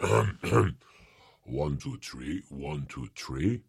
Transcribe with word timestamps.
one 1.64 1.76
two 1.76 1.96
three 1.98 2.42
one 2.50 2.86
two 2.86 3.06
three. 3.16 3.62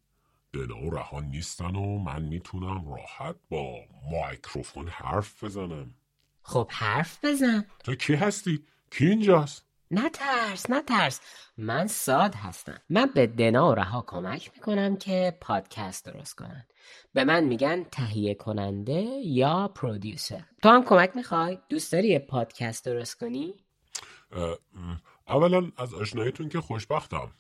دنا 0.54 0.78
و 0.78 0.90
رها 0.90 1.20
نیستن 1.20 1.76
و 1.76 2.00
من 2.00 2.22
می‌تونم 2.22 2.90
راحت 2.90 3.36
با 3.50 3.76
مایکروفون 4.12 4.88
حرف 4.88 5.44
بزنم. 5.44 5.96
خب 6.42 6.68
حرف 6.72 7.26
بزن. 7.26 7.66
تو 7.84 7.96
کی 7.96 8.14
هستی؟ 8.14 8.66
کی 8.92 9.06
اینجاست؟ 9.06 9.66
نه 9.92 10.10
ترس 10.10 10.70
نه 10.70 10.82
ترس 10.82 11.22
من 11.58 11.88
ساد 11.88 12.36
هستم. 12.36 12.82
من 12.90 13.06
به 13.16 13.28
دنا 13.28 13.72
و 13.72 13.76
رها 13.76 14.04
کمک 14.08 14.52
می‌کنم 14.56 14.98
که 14.98 15.38
پادکست 15.42 16.06
درست 16.06 16.36
کنن. 16.36 16.66
به 17.14 17.24
من 17.24 17.44
میگن 17.44 17.84
تهیه 17.84 18.34
کننده 18.34 19.02
یا 19.24 19.68
پرودیوسر. 19.68 20.44
تو 20.64 20.70
هم 20.70 20.84
کمک 20.84 21.16
می‌خوای؟ 21.16 21.58
دوست 21.70 21.92
داری 21.92 22.08
یه 22.08 22.20
پادکست 22.20 22.86
درست 22.86 23.20
کنی؟ 23.20 23.54
اولا 25.28 25.72
از 25.78 25.94
آشناییتون 25.94 26.50
که 26.50 26.62
خوشبختم. 26.62 27.32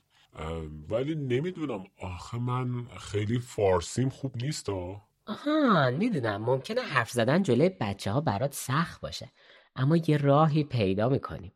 ولی 0.90 1.16
نمی‌دونم 1.16 1.84
آخه 2.02 2.40
من 2.40 2.86
خیلی 3.00 3.40
فارسیم 3.40 4.10
خوب 4.10 4.38
نیست 4.38 4.70
ها. 4.70 5.02
آها 5.28 5.90
می‌دونم. 5.90 6.42
ممکنه 6.46 6.82
حرف 6.82 7.12
زدن 7.12 7.44
جلوی 7.44 7.70
بچه 7.70 8.12
ها 8.12 8.22
برات 8.22 8.54
سخت 8.54 9.02
باشه. 9.02 9.32
اما 9.76 9.98
یه 9.98 10.18
راهی 10.18 10.64
پیدا 10.64 11.10
می‌کنیم. 11.10 11.52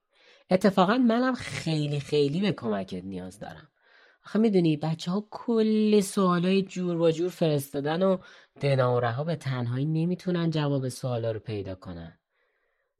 اتفاقا 0.49 0.97
منم 0.97 1.33
خیلی 1.33 1.99
خیلی 1.99 2.41
به 2.41 2.51
کمکت 2.51 3.03
نیاز 3.03 3.39
دارم. 3.39 3.67
آخه 4.25 4.39
می‌دونی 4.39 4.77
بچه 4.77 5.11
ها 5.11 5.27
کلی 5.31 6.01
سوالای 6.01 6.61
جور 6.61 6.97
و 6.97 7.11
جور 7.11 7.29
فرستادن 7.29 8.03
و 8.03 8.17
دنا 8.61 8.95
و 8.95 8.99
رها 8.99 9.23
به 9.23 9.35
تنهایی 9.35 9.85
نمی‌تونن 9.85 10.49
جواب 10.49 10.89
سوالا 10.89 11.31
رو 11.31 11.39
پیدا 11.39 11.75
کنن. 11.75 12.19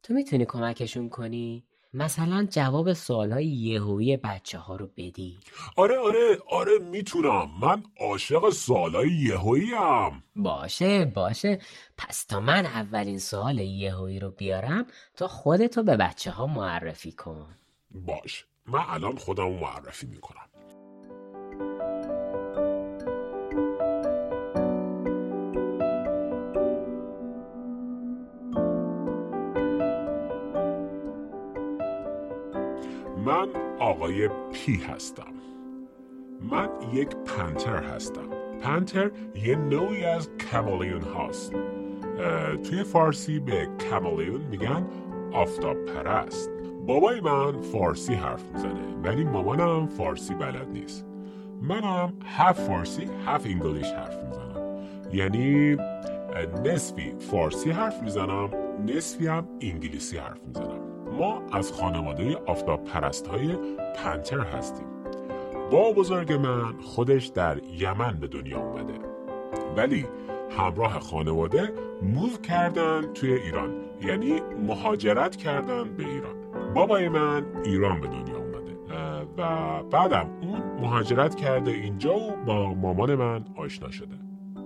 تو 0.02 0.14
می‌تونی 0.14 0.44
کمکشون 0.44 1.08
کنی؟ 1.08 1.66
مثلا 1.94 2.46
جواب 2.50 2.92
سوالهای 2.92 3.46
یهویی 3.46 4.16
بچه 4.16 4.58
ها 4.58 4.76
رو 4.76 4.86
بدی. 4.96 5.38
آره 5.76 5.98
آره 5.98 6.38
آره 6.50 6.78
می‌تونم. 6.78 7.50
من 7.60 7.82
عاشق 8.00 8.50
سوالای 8.50 9.08
یهویی 9.08 9.74
ام 9.74 10.22
باشه 10.36 11.04
باشه. 11.04 11.58
پس 11.98 12.24
تا 12.24 12.40
من 12.40 12.66
اولین 12.66 13.18
سوال 13.18 13.58
یهویی 13.58 14.18
رو 14.20 14.30
بیارم 14.30 14.86
تا 15.16 15.28
خودتو 15.28 15.82
به 15.82 15.96
بچه 15.96 16.30
ها 16.30 16.46
معرفی 16.46 17.12
کن. 17.12 17.54
باش. 17.90 18.46
من 18.66 18.84
الان 18.88 19.16
خودم 19.16 19.48
معرفی 19.52 20.06
می‌کنم. 20.06 20.49
من 33.24 33.48
آقای 33.78 34.28
پی 34.28 34.76
هستم. 34.76 35.32
من 36.50 36.68
یک 36.92 37.08
پنتر 37.08 37.76
هستم. 37.76 38.28
پنتر 38.60 39.10
یه 39.34 39.56
نوعی 39.56 40.04
از 40.04 40.30
کمالیون 40.36 41.02
هاست. 41.02 41.54
توی 42.62 42.82
فارسی 42.82 43.40
به 43.40 43.68
کمالیون 43.90 44.40
میگن 44.40 44.86
آفتاب 45.32 45.76
پرست 45.84 46.50
بابای 46.86 47.20
من 47.20 47.60
فارسی 47.60 48.14
حرف 48.14 48.44
می‌زنه 48.52 48.96
ولی 49.04 49.24
مامانم 49.24 49.86
فارسی 49.86 50.34
بلد 50.34 50.68
نیست. 50.72 51.06
منم 51.62 52.12
هف 52.24 52.60
فارسی 52.60 53.08
هف 53.26 53.46
انگلیش 53.46 53.92
حرف 53.92 54.24
می‌زنم. 54.24 54.76
یعنی 55.12 55.76
نصفی 56.64 57.14
فارسی 57.18 57.70
حرف 57.70 58.02
می‌زنم 58.02 58.50
نصفی 58.86 59.26
هم 59.26 59.48
انگلیسی 59.60 60.18
حرف 60.18 60.40
می‌زنم. 60.46 60.89
ما 61.20 61.42
از 61.52 61.72
خانواده 61.72 62.36
آفتاب 62.46 62.84
پرست 62.84 63.26
های 63.26 63.56
پنتر 63.96 64.40
هستیم. 64.40 64.86
با 65.72 65.92
بزرگ 65.92 66.32
من 66.32 66.72
خودش 66.82 67.26
در 67.26 67.60
یمن 67.64 68.16
به 68.20 68.26
دنیا 68.26 68.58
اومده. 68.60 68.94
ولی 69.76 70.06
همراه 70.50 71.00
خانواده 71.00 71.72
موو 72.02 72.36
کردن 72.42 73.12
توی 73.12 73.32
ایران. 73.32 73.74
یعنی 74.02 74.40
مهاجرت 74.66 75.36
کردن 75.36 75.84
به 75.96 76.06
ایران. 76.06 76.34
بابای 76.74 77.08
من 77.08 77.46
ایران 77.64 78.00
به 78.00 78.06
دنیا 78.06 78.36
اومده. 78.36 78.78
و 79.38 79.82
بعدم 79.82 80.30
اون 80.42 80.62
مهاجرت 80.80 81.34
کرده 81.34 81.70
اینجا 81.70 82.16
و 82.16 82.30
با 82.46 82.74
مامان 82.74 83.14
من 83.14 83.44
آشنا 83.56 83.90
شده. 83.90 84.14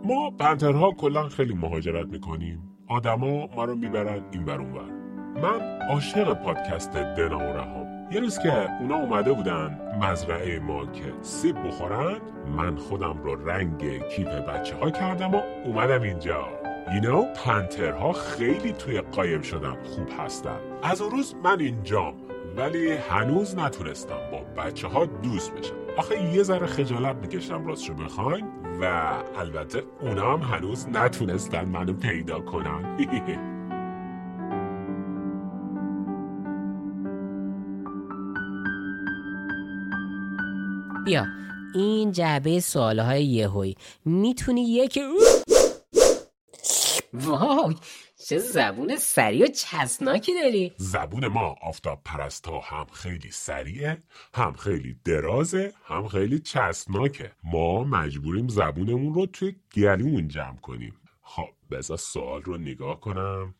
ما 0.05 0.31
پنترها 0.31 0.91
کلا 0.91 1.29
خیلی 1.29 1.55
مهاجرت 1.55 2.07
می‌کنیم. 2.07 2.63
آدما 2.89 3.47
ما 3.57 3.65
رو 3.65 3.75
می‌برن 3.75 4.23
این 4.33 4.45
بر 4.45 4.61
اونور. 4.61 4.94
من 5.43 5.79
عاشق 5.91 6.33
پادکست 6.33 6.93
دنا 6.97 7.39
و 7.39 7.43
رهام. 7.43 8.09
یه 8.11 8.21
روز 8.21 8.39
که 8.39 8.81
اونا 8.81 8.95
اومده 8.95 9.33
بودن 9.33 9.81
مزرعه 10.01 10.59
ما 10.59 10.87
که 10.87 11.13
سیب 11.23 11.67
بخورن 11.67 12.17
من 12.57 12.77
خودم 12.77 13.19
رو 13.23 13.49
رنگ 13.49 14.09
کیف 14.09 14.29
بچه 14.29 14.77
ها 14.77 14.91
کردم 14.91 15.35
و 15.35 15.41
اومدم 15.65 16.03
اینجا. 16.03 16.49
You 16.87 17.03
know, 17.05 17.39
پنترها 17.45 18.13
خیلی 18.13 18.73
توی 18.73 19.01
قایم 19.01 19.43
شدن 19.43 19.77
خوب 19.83 20.09
هستن. 20.19 20.59
از 20.83 21.01
اون 21.03 21.11
روز 21.11 21.35
من 21.45 21.61
اینجام 21.61 22.15
ولی 22.57 22.93
هنوز 22.93 23.59
نتونستم 23.59 24.19
با 24.33 24.63
بچه 24.63 24.89
ها 24.89 25.05
دوست 25.07 25.55
بشم. 25.55 25.75
آخه 25.97 26.23
یه 26.23 26.43
ذره 26.43 26.67
خجالت 26.67 27.17
می‌کشم 27.17 27.67
راستشو 27.67 27.95
بخواین 27.95 28.47
و 28.81 29.13
البته 29.39 29.83
اونا 30.01 30.33
هم 30.37 30.41
هنوز 30.57 30.89
نتونستن 30.89 31.65
منو 31.65 31.93
پیدا 31.93 32.41
کنن. 32.41 32.97
بیا. 41.05 41.27
این 41.75 42.13
جعبه 42.13 42.61
سوالهای 42.61 43.25
یهویی. 43.25 43.77
می‌تونی 44.05 44.63
یکی 44.63 45.01
وای 47.13 47.75
چه 48.29 48.39
زبون 48.39 48.97
سریع 48.97 49.45
و 49.45 49.47
چسناکی 49.47 50.33
داری. 50.43 50.73
زبون 50.77 51.27
ما 51.27 51.57
آفتاب 51.63 52.01
پرستا 52.05 52.61
هم 52.61 52.87
خیلی 52.93 53.31
سریعه 53.31 53.99
هم 54.35 54.53
خیلی 54.53 54.97
درازه 55.05 55.73
هم 55.85 56.09
خیلی 56.09 56.39
چسبناکه. 56.39 57.33
ما 57.45 57.85
مجبوریم 57.85 58.49
زبونمون 58.49 59.15
رو 59.15 59.27
توی 59.27 59.57
گلومون 59.77 60.29
جمع 60.29 60.57
کنیم. 60.57 60.95
خب 61.23 61.49
بذار 61.71 61.97
سوال 61.97 62.43
رو 62.43 62.59
نگاه 62.59 63.01
کنم. 63.01 63.55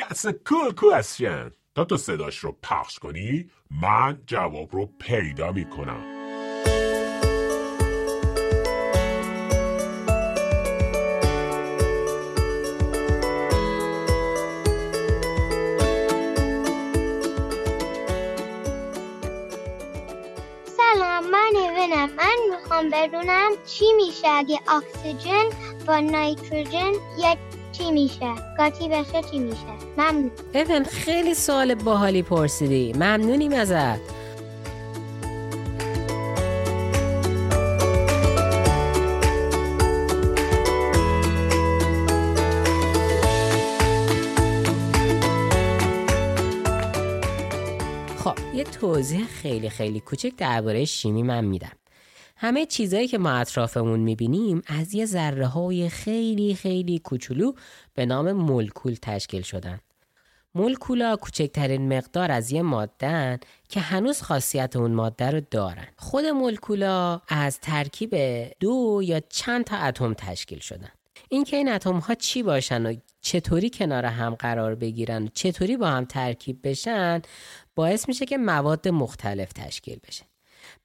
a 0.00 0.32
cool 0.48 0.74
question 0.74 1.52
تا 1.74 1.84
تو 1.84 1.96
صداش 1.96 2.38
رو 2.38 2.56
پخش 2.62 2.98
کنی 2.98 3.50
من 3.82 4.22
جواب 4.26 4.68
رو 4.72 4.90
پیدا 4.98 5.52
می‌کنم. 5.52 6.21
سلام 21.52 22.10
من 22.10 22.36
می‌خوام 22.50 22.90
بدونم 22.90 23.50
چی 23.66 23.84
میشه 23.96 24.28
اگه 24.28 24.60
اکسیژن 24.68 25.44
با 25.86 25.98
نایتروژن 26.00 26.92
یک 27.18 27.38
چی 27.72 27.90
میشه؟ 27.90 28.34
قاطی 28.58 28.88
بشه 28.88 29.22
چی 29.30 29.38
میشه؟ 29.38 29.66
ممنون. 29.96 30.30
ببین 30.54 30.84
خیلی 30.84 31.34
سوال 31.34 31.74
باحالی 31.74 32.22
پرسیدی. 32.22 32.92
ممنونیم 32.92 33.52
ازت. 33.52 34.21
توضیح 48.82 49.24
خیلی 49.24 49.70
خیلی 49.70 50.00
کوچک 50.00 50.32
درباره 50.36 50.84
شیمی 50.84 51.22
من 51.22 51.44
میدم. 51.44 51.72
همه 52.36 52.66
چیزهایی 52.66 53.08
که 53.08 53.18
ما 53.18 53.30
اطرافمون 53.30 54.00
می‌بینیم 54.00 54.62
از 54.66 54.94
یه 54.94 55.06
ذره 55.06 55.46
های 55.46 55.88
خیلی 55.88 56.54
خیلی 56.54 56.98
کوچولو 56.98 57.52
به 57.94 58.06
نام 58.06 58.32
مولکول 58.32 58.96
تشکیل 59.02 59.42
شدن. 59.42 59.80
مولکولا 60.54 61.16
کوچکترین 61.16 61.96
مقدار 61.96 62.32
از 62.32 62.52
یه 62.52 62.62
مادن 62.62 63.38
که 63.68 63.80
هنوز 63.80 64.22
خاصیت 64.22 64.76
اون 64.76 64.92
ماده 64.92 65.30
رو 65.30 65.40
دارن. 65.50 65.88
خود 65.96 66.24
مولکولا 66.24 67.20
از 67.28 67.60
ترکیب 67.60 68.14
دو 68.60 69.00
یا 69.04 69.20
چند 69.20 69.64
تا 69.64 69.76
اتم 69.76 70.14
تشکیل 70.14 70.58
شدن. 70.58 70.90
اینکه 71.28 71.56
این 71.56 71.72
اتم 71.72 71.98
ها 71.98 72.14
چی 72.14 72.42
باشن 72.42 72.86
و 72.86 72.94
چطوری 73.22 73.70
کنار 73.70 74.04
هم 74.04 74.34
قرار 74.34 74.74
بگیرن 74.74 75.28
چطوری 75.34 75.76
با 75.76 75.88
هم 75.88 76.04
ترکیب 76.04 76.68
بشن 76.68 77.22
باعث 77.74 78.08
میشه 78.08 78.26
که 78.26 78.38
مواد 78.38 78.88
مختلف 78.88 79.52
تشکیل 79.52 79.98
بشه. 80.08 80.24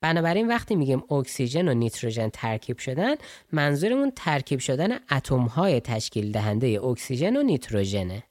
بنابراین 0.02 0.48
وقتی 0.48 0.76
میگیم 0.76 1.04
اکسیژن 1.12 1.68
و 1.68 1.74
نیتروژن 1.74 2.30
ترکیب 2.30 2.78
شدن 2.78 3.16
منظورمون 3.52 4.12
ترکیب 4.16 4.60
شدن 4.60 5.00
اتم 5.12 5.42
های 5.42 5.80
تشکیل 5.80 6.32
دهنده 6.32 6.82
اکسیژن 6.84 7.38
و 7.38 7.44
نیتروژنه. 7.44 8.24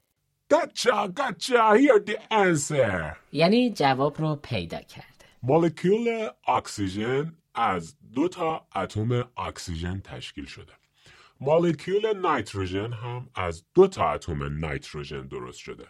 Gotcha, 0.55 1.09
gotcha, 1.09 1.75
here 1.77 2.01
the 2.07 2.19
answer. 2.31 3.17
یعنی 3.33 3.71
جواب 3.71 4.21
رو 4.21 4.37
پیدا 4.37 4.79
کرده 4.81 5.07
مولکول 5.43 6.29
اکسیژن 6.49 7.33
از 7.55 7.97
دو 8.15 8.29
تا 8.29 8.67
اتم 8.77 9.31
اکسیژن 9.37 10.01
تشکیل 10.01 10.47
شده. 10.47 10.73
مولکول 11.41 12.27
نیتروژن 12.27 12.93
هم 12.93 13.31
از 13.35 13.65
دو 13.75 13.89
تا 13.89 14.13
اتم 14.13 14.65
نیتروژن 14.65 15.27
درست 15.27 15.59
شده 15.59 15.87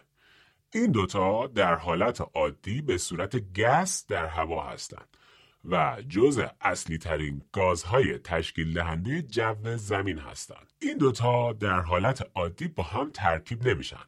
این 0.73 0.91
دوتا 0.91 1.47
در 1.47 1.75
حالت 1.75 2.21
عادی 2.33 2.81
به 2.81 2.97
صورت 2.97 3.53
گس 3.59 4.05
در 4.07 4.25
هوا 4.25 4.63
هستند 4.63 5.17
و 5.65 5.97
جز 6.09 6.41
اصلی 6.61 6.97
ترین 6.97 7.41
گازهای 7.51 8.17
تشکیل 8.17 8.73
دهنده 8.73 9.21
جو 9.21 9.77
زمین 9.77 10.17
هستند. 10.17 10.73
این 10.79 10.97
دوتا 10.97 11.53
در 11.53 11.79
حالت 11.79 12.29
عادی 12.35 12.67
با 12.67 12.83
هم 12.83 13.11
ترکیب 13.13 13.67
نمیشن. 13.67 14.03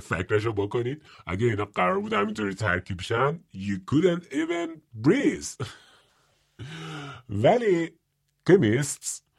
فکرشو 0.00 0.52
بکنید 0.52 1.02
اگه 1.26 1.46
اینا 1.46 1.64
قرار 1.64 2.00
بود 2.00 2.12
همینطوری 2.12 2.54
ترکیب 2.54 3.00
شن 3.00 3.40
you 3.54 3.92
couldn't 3.92 4.24
even 4.32 4.80
breathe 5.06 5.66
ولی 7.44 7.98
کمیست 8.46 9.29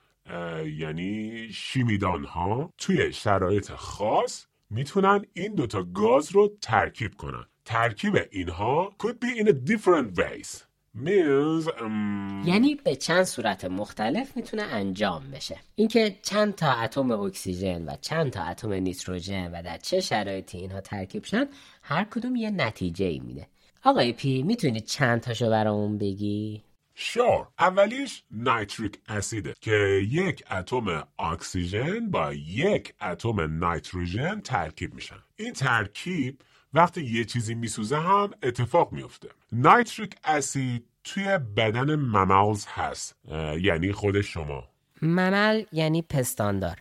یعنی 0.79 1.47
شیمیدان 1.53 2.23
ها 2.23 2.73
توی 2.77 3.13
شرایط 3.13 3.71
خاص 3.71 4.45
می‌تونن 4.69 5.25
این 5.33 5.55
دوتا 5.55 5.83
گاز 5.83 6.31
رو 6.31 6.57
ترکیب 6.61 7.15
کنن. 7.15 7.45
ترکیب 7.65 8.13
اینها 8.31 8.95
could 9.03 9.15
be 9.25 9.43
in 9.43 9.47
a 9.47 9.53
different 9.53 10.19
ways. 10.19 10.63
Means 10.95 11.67
um... 11.67 12.47
یعنی 12.47 12.75
به 12.75 12.95
چند 12.95 13.23
صورت 13.23 13.65
مختلف 13.65 14.37
می‌تونه 14.37 14.63
انجام 14.63 15.31
بشه. 15.31 15.57
اینکه 15.75 16.15
چند 16.23 16.55
تا 16.55 16.71
اتم 16.71 17.11
اکسیژن 17.11 17.85
و 17.85 17.95
چند 18.01 18.31
تا 18.31 18.43
اتم 18.43 18.73
نیتروژن 18.73 19.51
و 19.51 19.61
در 19.63 19.77
چه 19.77 19.99
شرایطی 19.99 20.57
اینها 20.57 20.81
ترکیب 20.81 21.25
شن 21.25 21.45
هر 21.81 22.03
کدوم 22.03 22.35
یه 22.35 22.49
نتیجه 22.49 23.05
ای 23.05 23.19
میده. 23.19 23.47
آقای 23.83 24.13
پی 24.13 24.43
می‌تونی 24.43 24.81
چند 24.81 25.21
تاشو 25.21 25.49
برامون 25.49 25.97
بگی؟ 25.97 26.63
sure 27.03 27.47
اولیش 27.59 28.23
nitric 28.31 28.99
acid 29.07 29.44
ه 29.44 29.53
که 29.61 30.05
یک 30.11 30.43
اتم 30.51 31.07
اکسیژن 31.19 32.09
با 32.09 32.33
یک 32.33 32.93
اتم 33.01 33.65
نیتروژن 33.65 34.39
ترکیب 34.39 34.93
میشن. 34.93 35.15
این 35.35 35.53
ترکیب 35.53 36.41
وقتی 36.73 37.03
یه 37.03 37.25
چیزی 37.25 37.55
میسوزه 37.55 37.97
هم 37.97 38.31
اتفاق 38.43 38.91
میفته 38.91 39.29
نایتریک 39.51 40.15
اسید 40.23 40.85
توی 41.03 41.37
بدن 41.57 41.95
ممالز 41.95 42.65
هست 42.67 43.15
یعنی 43.61 43.91
خود 43.91 44.21
شما. 44.21 44.69
ممل 45.01 45.63
یعنی 45.71 46.01
پستاندار. 46.01 46.77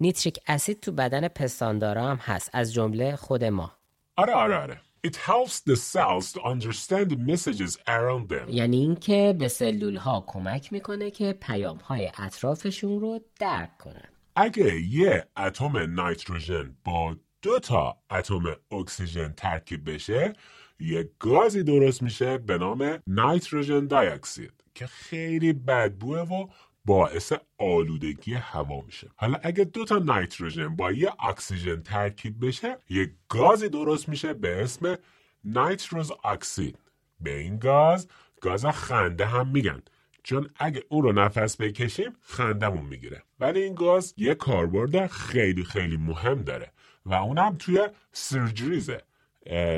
نیتریک 0.00 0.38
اسید 0.46 0.80
تو 0.80 0.92
بدن 0.92 1.28
پستاندارا 1.28 2.08
هم 2.08 2.16
هست 2.16 2.50
از 2.52 2.72
جمله 2.72 3.16
خود 3.16 3.44
ما. 3.44 3.72
آره 4.16 4.32
آره 4.32 4.56
آره. 4.56 4.80
It 5.02 5.16
helps 5.16 5.60
the 5.60 5.76
cells 5.76 6.32
to 6.34 6.40
understand 6.42 7.10
the 7.10 7.16
messages 7.16 7.78
around 7.88 8.28
them. 8.28 8.48
یعنی 8.48 8.76
اینکه 8.76 9.36
به 9.38 9.48
سلول 9.48 9.96
ها 9.96 10.24
کمک 10.26 10.72
می‌کنه 10.72 11.10
که 11.10 11.32
پیام 11.32 11.76
های 11.76 12.10
اطرافشون 12.18 13.00
رو 13.00 13.20
درک 13.38 13.78
کنن. 13.78 14.08
اگه 14.36 14.80
یه 14.80 15.26
اتم 15.36 16.00
نیتروژن 16.00 16.76
با 16.84 17.16
دو 17.42 17.58
تا 17.58 17.96
اتم 18.10 18.42
اکسیژن 18.70 19.32
ترکیب 19.36 19.90
بشه 19.90 20.32
یه 20.80 21.10
گازی 21.18 21.62
درست 21.62 22.02
میشه 22.02 22.38
به 22.38 22.58
نام 22.58 23.02
نیتروژن 23.06 23.88
اکسید 23.92 24.52
که 24.74 24.86
خیلی 24.86 25.52
بدبوه 25.52 26.18
و 26.18 26.46
باعث 26.90 27.32
آلودگی 27.58 28.34
هوا 28.34 28.80
میشه. 28.80 29.10
حالا 29.16 29.38
اگه 29.42 29.64
دو 29.64 29.84
تا 29.84 29.98
نیتروژن 29.98 30.76
با 30.76 30.92
یه 30.92 31.12
اکسیژن 31.28 31.82
ترکیب 31.82 32.46
بشه 32.46 32.76
یه 32.88 33.14
گازی 33.28 33.68
درست 33.68 34.08
میشه 34.08 34.34
به 34.34 34.62
اسم 34.62 34.98
نیتروز 35.44 36.12
اکسید 36.24 36.78
به 37.20 37.38
این 37.38 37.58
گاز 37.58 38.08
گاز 38.40 38.66
خنده 38.66 39.26
هم 39.26 39.48
میگن. 39.48 39.82
چون 40.22 40.50
اگه 40.56 40.84
اون 40.88 41.02
رو 41.02 41.12
نفس 41.12 41.56
بکشیم 41.56 42.16
خندمون 42.20 42.86
می‌گیره. 42.86 43.22
ولی 43.40 43.62
این 43.62 43.74
گاز 43.74 44.14
یه 44.16 44.34
کاربرد 44.34 45.06
خیلی 45.06 45.64
خیلی 45.64 45.96
مهم 45.96 46.42
داره 46.42 46.72
و 47.06 47.14
اونم 47.14 47.56
توی 47.58 47.88
surgery 48.12 48.75
زه. 48.75 49.02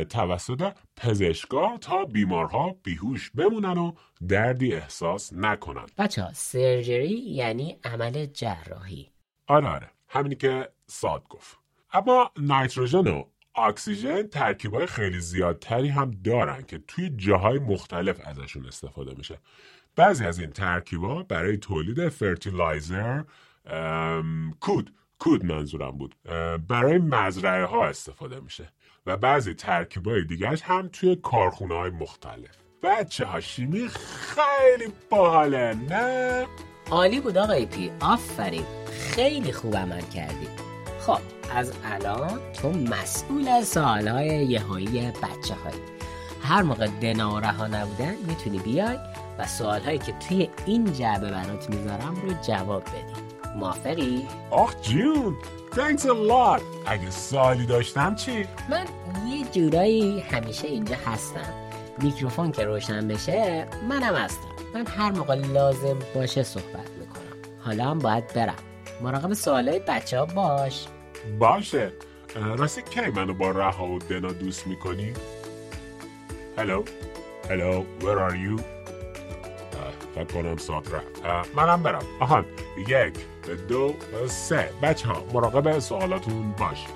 توسط 0.09 0.73
پزشکا 0.97 1.79
تا 1.79 2.05
بیمارها 2.05 2.77
بیهوش 2.83 3.31
بمونن 3.31 3.79
و 3.79 3.93
دردی 4.29 4.75
احساس 4.75 5.33
نکنن. 5.33 5.87
بچه 5.99 6.33
surgery 6.33 7.15
یعنی 7.15 7.79
عمل 7.85 8.27
جراحی. 8.27 9.13
آره 9.47 9.69
آره. 9.69 9.91
همینی 10.09 10.35
که 10.35 10.69
ساد 10.87 11.29
گفت. 11.29 11.59
اما 11.93 12.31
نیتروژن 12.37 13.09
و 13.09 13.25
اکسیژن 13.55 14.23
ترکیبای 14.23 14.87
خیلی 14.87 15.21
زیادتری 15.21 15.89
هم 15.89 16.11
دارن 16.11 16.63
که 16.63 16.79
توی 16.79 17.11
جاهای 17.17 17.59
مختلف 17.59 18.21
ازشون 18.25 18.67
استفاده 18.67 19.15
میشه. 19.15 19.39
بعضی 19.97 20.25
از 20.25 20.39
این 20.39 20.51
ترکیبا 20.51 21.23
برای 21.23 21.57
تولید 21.57 22.09
fertilizer 22.09 23.23
کود 24.61 24.95
کود 25.19 25.45
منظورم 25.45 25.91
بود 25.91 26.15
برای 26.69 26.99
مزرعه 26.99 27.65
ها 27.65 27.87
استفاده 27.87 28.41
میشه. 28.41 28.73
و 29.07 29.17
بعضی 29.17 29.55
ترکیب 29.55 30.09
های 30.09 30.25
دیگرش 30.25 30.63
هم 30.63 30.89
توی 30.89 31.17
کارخونه 31.17 31.75
های 31.75 31.91
مختلف. 31.91 32.57
بچه 32.83 33.25
ها 33.25 33.41
شیمی 33.41 33.89
خیلی 33.89 34.93
باحاله 35.11 35.75
نه؟ 35.91 36.47
عالی 36.91 37.21
بود 37.21 37.39
آقای 37.39 37.67
پی. 37.67 37.91
آفرین. 38.01 38.65
خیلی 38.91 39.53
خوب 39.53 39.77
عمل 39.77 40.01
کردی. 40.01 40.49
خب 41.01 41.19
از 41.55 41.73
الان 41.85 42.41
تو 42.53 42.71
مسئول 42.71 43.49
از 43.49 43.69
سوالهای 43.69 44.27
یهایی 44.27 44.87
بچه 45.23 45.55
های 45.55 45.75
هر 46.43 46.63
موقع 46.63 46.87
دنا 46.87 47.35
و 47.35 47.41
رها 47.41 47.67
نبودن 47.67 48.15
می‌تونی 48.27 48.59
بیای 48.59 48.99
و 49.39 49.47
سوالهایی 49.47 49.99
که 49.99 50.13
توی 50.13 50.49
این 50.67 50.93
جعبه 50.93 51.31
برات 51.31 51.71
می‌ذارم 51.71 52.15
رو 52.23 52.33
جواب 52.43 52.83
بدی. 52.83 53.23
موافقی؟ 53.57 54.29
آخ 54.51 54.75
جون! 54.83 55.37
Thanks 55.75 56.05
a 56.05 56.15
lot. 56.31 56.63
اگه 56.87 57.11
سوالی 57.11 57.67
داشتم 57.67 58.15
چی؟ 58.15 58.47
من 58.71 58.87
یه 59.29 59.45
جورایی 59.53 60.21
همیشه 60.21 60.69
اینجا 60.69 60.97
هستم. 61.07 61.55
میکروفون 62.03 62.53
که 62.53 62.65
روشن 62.65 63.09
بشه 63.09 63.69
منم 63.89 64.15
هستم. 64.15 64.49
من 64.75 64.87
هر 64.87 65.11
موقع 65.11 65.35
لازم 65.35 65.99
باشه 66.15 66.43
صحبت 66.43 66.91
می‌کنم. 66.99 67.53
حالا 67.65 67.85
هم 67.85 67.99
باید 67.99 68.35
برم. 68.35 68.55
مراقب 69.01 69.33
سوالای 69.33 69.79
بچه 69.79 70.19
ها 70.19 70.27
باش. 70.27 70.87
باشه. 71.39 71.93
راستی 72.57 72.83
کی 72.83 73.01
منو 73.01 73.35
با 73.35 73.51
رها 73.51 73.87
و 73.87 73.99
دنا 73.99 74.33
دوست 74.33 74.67
می‌کنی؟ 74.67 75.13
Hello? 76.57 76.85
Hello? 77.49 77.85
Where 78.01 78.31
are 78.31 78.37
you? 78.37 78.63
فکر 80.15 80.25
کنم 80.35 80.57
ساعت 80.57 80.95
رفت. 80.95 81.27
منم 81.57 81.83
برم. 81.83 82.03
آهان 82.21 82.45
یک 82.77 83.15
دو 83.69 83.95
سه. 84.29 84.69
بچه 84.83 85.09
ها 85.09 85.25
مراقب 85.33 85.79
سوالاتون 85.79 86.55
باش. 86.59 86.87